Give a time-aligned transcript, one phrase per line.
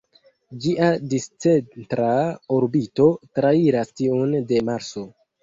[0.61, 2.07] Ĝia discentra
[2.57, 3.07] orbito
[3.41, 5.07] trairas tiun de Marso.